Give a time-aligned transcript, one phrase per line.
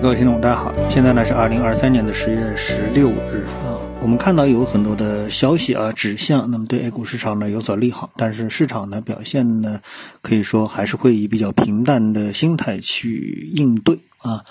[0.00, 3.74] 各位听众，大家好，现在呢是二零二三年的十月十六日啊。
[4.00, 9.80] 我们看到有很多的消息啊，指向那么对 A 股市场呢有所利好，但是市场呢表现呢，
[10.22, 14.44] 可以说还是会以比较平淡的心态去应对啊。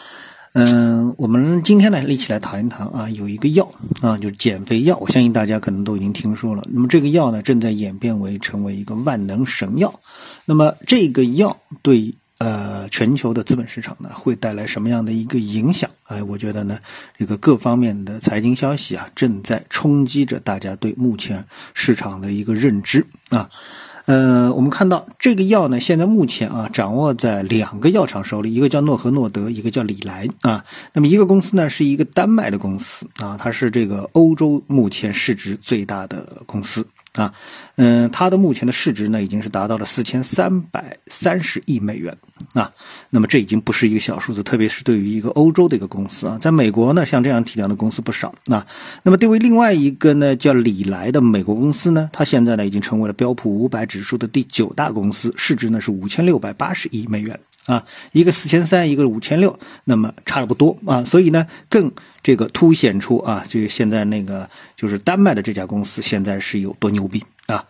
[0.52, 3.72] 嗯，我们今天呢一起来谈一谈啊，有一个药
[4.02, 6.64] 啊，就是减肥药，我相信大家可能都已经听说了。
[6.70, 10.02] 那么这个药呢正在演变为成为一个万能神药。
[10.44, 15.90] 那么这个药对呃全球的资本市场呢会带来什么样的一个影响？
[16.06, 16.80] 哎，我觉得呢
[17.18, 23.50] 这个各方面的财经消息啊正在冲击着大家对目前市场的一个认知啊。
[24.06, 30.64] 呃，我们看到这个药呢，现在目前啊，掌握在两个药厂手里，一个叫诺和诺德，一个叫礼来啊。
[30.94, 36.88] 那么一个公司呢，是一个丹麦的公司啊，它是这个欧洲目前市值最大的公司。
[37.18, 37.34] 啊，
[37.76, 42.18] 嗯，它的目前的市值呢，已经是达到了四千三百三十亿美元
[42.54, 42.74] 啊。
[43.10, 48.68] 那么这已经不是一个小数字，特别是对于一个欧洲的一个公司啊，在美国呢，像这样体量的公司不少啊。
[49.04, 57.40] 那么对于另外一个呢，叫李来的美国公司呢，它现在呢已经成为了标普五百指数的第九大公司，市值呢是五千六百八十亿美元。
[57.68, 61.92] 啊，一个四千三，一个五千六，那么差的不多啊，所以呢，更
[62.24, 67.66] 这个凸显出啊，这个现在那个就是丹麦的这家公司现在是有多牛逼啊。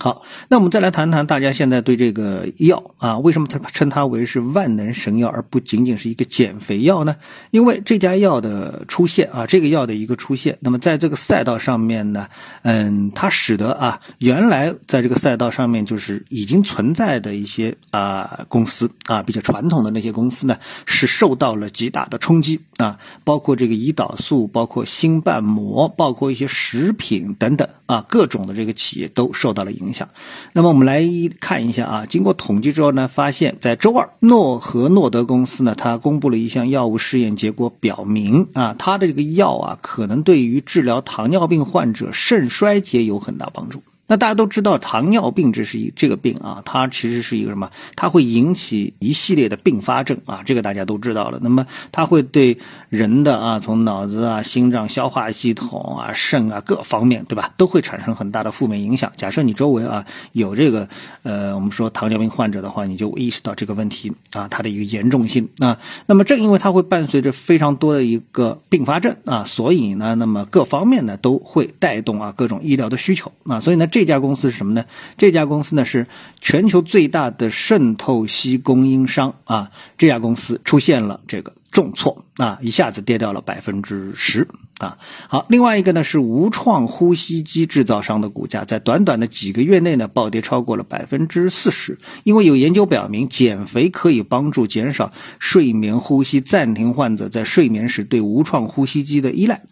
[0.00, 7.16] 好，那我们再来谈谈大家现在对这个药啊，为什么它称它为是万能神药，而不仅仅是一个减肥药呢？
[7.50, 12.28] 因为这家药的出现啊，这个药的一个出现，那么在这个赛道上面呢，
[12.62, 29.87] 嗯，它使得啊，原来在这个赛道上面就是已经存在的一些啊公司啊，比较传统的那些公司呢，是受到了极大的冲击啊，包括这个胰岛素，包括心瓣膜，包括一些食品等等啊，各种的这个企业都受到了影。
[29.88, 30.08] 影响，
[30.52, 31.02] 那么我们来
[31.40, 43.82] 看一下啊，经过统计之后呢，发现，在周二，诺和诺德公司呢，它公布了一项药物试验结果，表明啊，它的这个药啊，可能对于治疗糖尿病患者肾衰竭有很大帮助。
[44.08, 47.70] 那大家都知道，糖尿病这是一这个病啊，它其实是一个什么？
[47.94, 51.38] 它会引起一系列的并发症啊，这个大家都知道了。
[51.42, 52.56] 那么它会对
[52.88, 59.12] 人的啊，从脑子啊、心脏、消化系统啊、肾啊各方面，对吧，都会产生很大的负面影响。
[59.14, 60.88] 假设你周围啊有这个
[61.22, 65.78] 呃，我们说糖尿病患者的话，你就意识到这个问题啊，它的一个严重性啊。
[66.06, 73.97] 那么正因为它会伴随着非常多的一个并发症啊，所以呢，那么各方面呢都会带动啊各种医疗的需求啊，所以呢这。
[73.98, 74.84] 这家公司是什么呢？
[75.16, 76.06] 这家公司呢是
[76.40, 79.72] 全球最大的渗透析供应商啊。
[79.96, 84.46] 这家公司出现了这个重挫啊，一下子跌掉了百分之十
[84.78, 84.98] 啊。
[85.26, 91.98] 好，另外一个呢是无创呼吸机制造商的股价，在短短的几个月内呢暴跌超过了百分之四十。
[92.22, 99.64] 因为有研究表明，减肥可以帮助减少睡眠呼吸暂停患者在睡眠时对无创呼吸机的依赖。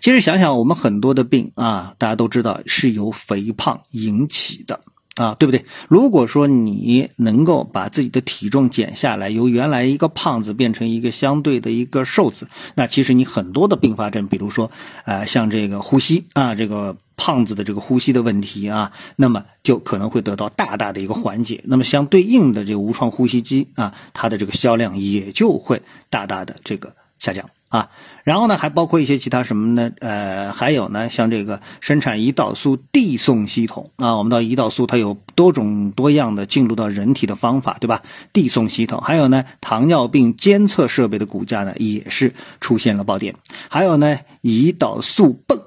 [0.00, 4.80] 其实想想，我们很多的病啊，大家都知道是由肥胖引起的
[5.16, 5.64] 啊，对不对？
[5.88, 14.70] 如果说你能够把自己的体重减下来，由原来一个胖子变成一个相对的一个瘦子，那其实你很多的并发症，比如说
[15.04, 21.64] 啊，像这个呼吸啊，这个胖子的这个呼吸的问题啊，那么就可能会得到大大的一个缓解。
[21.66, 27.50] 那么相对应的这个无创呼吸机啊，它的这个销量也就会大大的这个下降。
[27.68, 27.90] 啊，
[28.24, 29.90] 然后呢，还包括一些其他什么呢？
[30.00, 38.02] 呃，还有呢，像这个生产胰岛素递送系统啊，我们到胰岛素它有多种多样的进入到人体的方法，对吧？
[38.32, 43.34] 递送系统，还有呢，糖尿病监测设备的股价呢也是出现了暴跌，
[43.68, 45.57] 还有呢，胰岛素泵。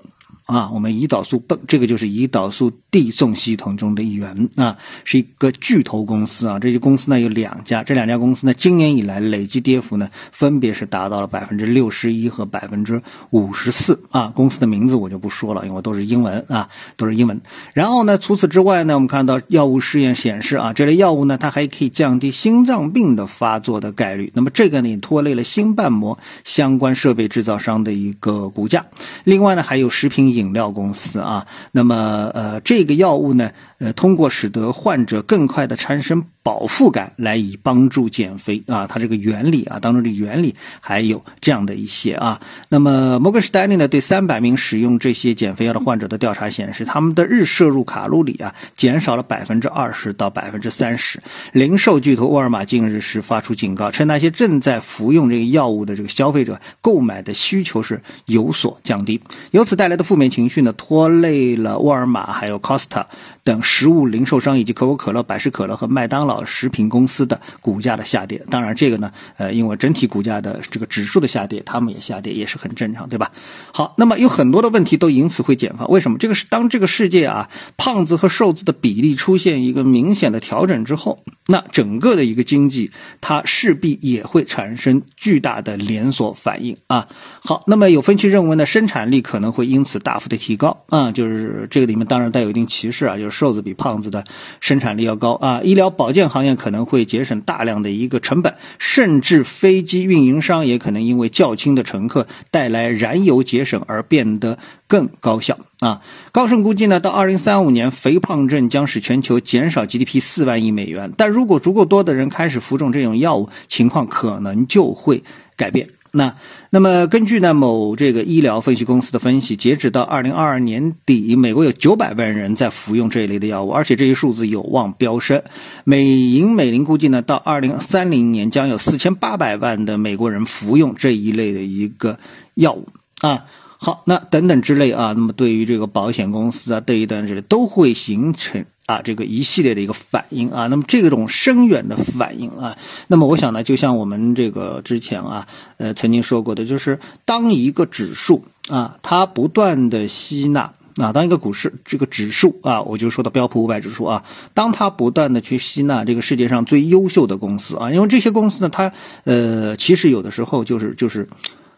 [0.51, 4.75] 啊，我们胰岛素泵，这个就是胰岛素递送系统中的一员啊，
[5.05, 6.59] 是一个巨头公司啊。
[6.59, 14.27] 这些公司呢有两家，这两家公司呢今年以来累计跌幅呢分别是达到了百分之六十一和百分之五十四啊。
[14.35, 16.67] 公司的名字我就不说了，因为都是英文啊，
[16.97, 17.39] 都是英文。
[17.73, 24.29] 然后呢，除此之外呢，我们看到药物试验显示啊，这类药物呢它还可以降低心脏病的发作的概率。
[24.35, 28.87] 那么这个呢也拖累了心瓣膜相关设备制造商的一个股价。
[29.23, 30.40] 另外呢，还有食品饮。
[30.41, 42.41] 饮料公司啊，那么呃，这个药物呢，呃，通过使得患者更快的产生饱腹感来以帮助减肥啊，它这个原理啊，当中的原理还有这样的一些啊。
[42.69, 51.21] 那么摩根士丹利呢，对三百名使用这些减肥药的患者的调查显示，他们的日摄入卡路里啊，减少了百分之二十到百分之三十。
[51.53, 59.21] 零售巨头沃尔玛近日是发出警告，称那些正在服用这个药物的这个消费者购买的需求是有所降低，
[59.51, 60.30] 由此带来的负面。
[60.31, 63.05] 情绪呢拖累了沃尔玛还有 Costa
[63.43, 68.45] 等食物零售商以及可口可乐、百事可乐和麦当劳食品公司的股价的下跌。
[68.49, 73.31] 当然，这个呢，呃，因为整体股价的这个指数的下跌，他们也下跌也是很正常，对吧？
[73.73, 75.89] 好，那么有很多的问题都因此会减放。
[75.89, 76.17] 为什么？
[76.17, 82.91] 这个是当这个世界啊，胖子和瘦子的比例出现一个明显的调整之后，那整个的一个经济
[83.21, 87.07] 它势必也会产生巨大的连锁反应啊。
[87.43, 94.25] 好，那么有分析认为呢，生产力可能会因此大幅的提高啊，就是这个里面当然带有一定歧视啊，就是瘦子比胖子的
[94.59, 95.61] 生产力要高啊。
[95.63, 106.01] 医疗保健行业可能会节省大量的一个成本，甚至飞机运营商也可能因为较轻的乘客带来燃油节省而变得更高效啊。
[106.31, 115.23] 高盛估计呢，到二零三五年，肥胖症将使全球减少 GDP 四万亿美元，但如果足够多的人开始服用这种药物，情况可能就会
[115.55, 115.87] 改变。
[116.13, 116.35] 那，
[116.69, 125.41] 那么根据呢某这个医疗分析公司的分析，截止到二零二二年底，美国有九百万人在服用这一类的药物，而且这一数字有望飙升。
[125.85, 132.19] 美银美林估计呢，到二零三零年将有四千八百万的美国人服用这一类的一个
[132.55, 132.89] 药物
[133.21, 133.45] 啊。
[133.83, 138.65] 好，那等等之类啊，那么对于这个保险公司啊，对于等之类都会形成。
[138.87, 145.47] 啊，这个一系列的一个反应啊，那么这种深远的反应啊，那么我想呢，就像我们这个之前啊，
[145.77, 158.91] 呃，曾经说过的，就是当一个指数啊，它不断的吸纳啊，当一个股市这个指数啊，我就说的标普五百指数啊，当它不断的去吸纳这个世界上最优秀的公司啊，因为这些公司呢，它
[159.23, 161.29] 呃，其实有的时候就是就是，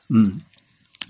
[0.10, 0.40] 嗯，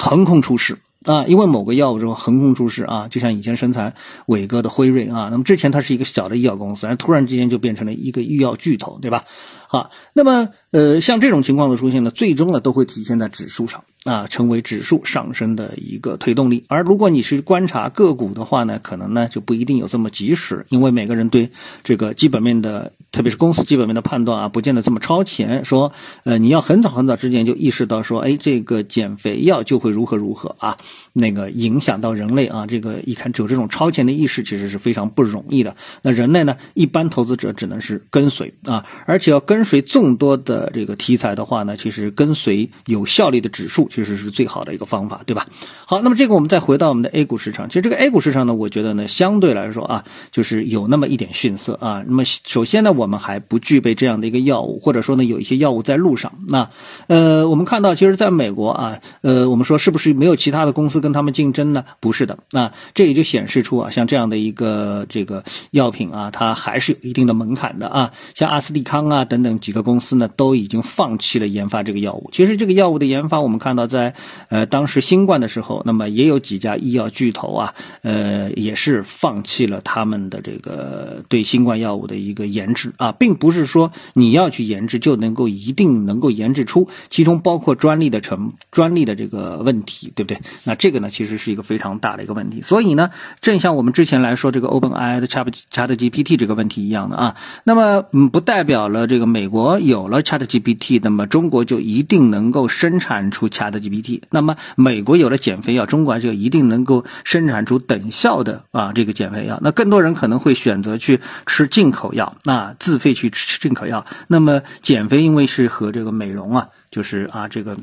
[0.04, 0.80] 横空出世。
[1.06, 3.94] 啊，因为某个药物之后横空出世啊，就像以前生产
[4.26, 9.26] 伟哥的辉瑞啊，那么之前它是一个小的医药公司，然后突然之间就变成了一个医药巨头，对吧？
[9.68, 16.66] 好，那么呃，像这种情况的出现呢，最终呢都会体现在指数上啊，成为指数上升的一个推动力。
[16.68, 21.50] 而如果你是观察个股的话呢，可能呢就不一定有这么及时，因为每个人对
[21.84, 25.64] 这个基本面的，特别是公司基本面的判断啊，不见得这么超前。
[25.64, 25.94] 说
[26.26, 30.78] 呃，你要很早很早之前就意识到说，哎，这个减肥药就会如何如何啊，
[31.14, 35.76] 那个影响到人类啊，这个一看只有这种超前的意识，其实是非常不容易的。
[36.02, 39.54] 那人类呢，一般投资者只能是跟随啊，而且要跟。
[39.54, 45.48] 跟随众多的这个题材的话呢，其实跟随有效率的指数其实是最好的一个方法，对吧？
[45.86, 52.04] 好，那么这个我们再回到我们的 A 股市场，其实这个 A 股市场呢，我觉得呢，相对来说啊，就是有那么一点逊色啊。
[52.06, 56.34] 那么首先呢，我们还不具备这样的一个药物，或者说呢，有一些药物在路上。
[56.48, 56.70] 那
[57.08, 61.86] 呃，我们看到，其实在美国啊，呃，我们说是不是没有其他的公司跟他们竞争呢？
[62.00, 69.54] 不是的，那这也就显示出啊，像这样的一个这个药品啊，它还是有一定的门槛的啊，像阿斯利康啊等等。
[69.64, 72.30] 几个公司呢都都已经放弃了研发这个药物。
[72.32, 74.14] 其实这个药物的研发，我们看到在
[74.50, 77.74] 呃当时新冠的时候，那么也有几家医药巨头啊，
[78.04, 90.40] 呃也是放弃了他们的这个对新冠药物的一个研制啊，并不是说你要去研制就能够一定能够研制出，其中包括专利的成专利的这个问题，对不对？
[90.66, 92.62] 那这个呢其实是一个非常大的一个问题。
[92.62, 93.10] 所以呢，
[93.42, 99.24] 正像我们之前来说这个 OpenAI 的 Chat Chat GPT 这个问题一样的啊，那么嗯不代表了这个。
[99.24, 104.22] 美国有了 Chat GPT，那么中国就一定能够生产出 Chat GPT。
[104.30, 109.60] 那么美国有了减肥药，中国就一定能够生产出等效的啊这个减肥药。
[109.64, 114.06] 那更多人可能会选择去吃进口药，那自费去吃进口药。
[114.28, 117.78] 那么减肥因为是和这个美容啊，就是啊这个。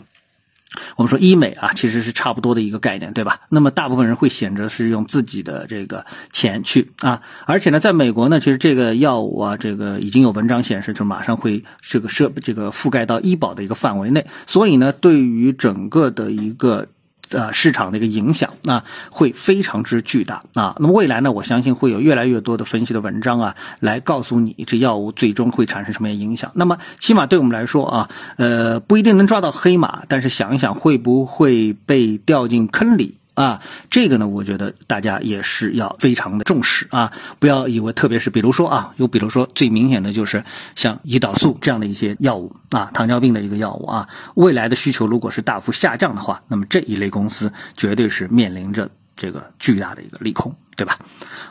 [0.96, 3.40] 我们说医美啊，其实是差不多的一个概念，对吧？
[3.48, 16.88] 那么大部分人会选择是用自己的这个钱去啊，而且呢，在美国呢，其实这个药物啊，这个已经有文章显示，就马上会这个涉这个覆盖到医保的一个范围内，所以呢，对于整个的一个。
[17.30, 20.76] 呃，市场的一个影响啊，会非常之巨大啊。
[20.78, 26.50] 那么未来呢，我相信会有越来越多的分析的文章啊，来告诉你这药物最终会产生什么样影响。
[26.54, 33.19] 那么起码对我们来说啊，呃，不一定能抓到黑马，但是想一想会不会被掉进坑里？
[33.40, 40.44] 啊，这个呢，我觉得大家也是要非常的重视啊，不要以为，特别是比如说啊，又比如说最明显的就是
[40.76, 50.98] 像胰岛素这样的一些药物啊，糖尿病的一个药物啊，未来的需求如果是大幅下降的话，那么这一类公司绝对是面临着这个巨大的一个利空，对吧？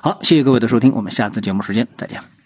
[0.02, 2.39] 好，谢谢各位的收听，我们下次节目时间再见。